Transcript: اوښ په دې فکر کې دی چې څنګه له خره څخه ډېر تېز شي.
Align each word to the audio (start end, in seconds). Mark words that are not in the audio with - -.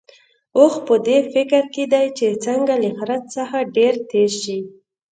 اوښ 0.57 0.73
په 0.87 0.95
دې 1.07 1.17
فکر 1.33 1.63
کې 1.73 1.83
دی 1.93 2.05
چې 2.17 2.27
څنګه 2.45 2.73
له 2.83 2.89
خره 2.97 3.17
څخه 3.35 3.57
ډېر 3.75 3.93
تېز 4.11 4.31
شي. 4.43 4.59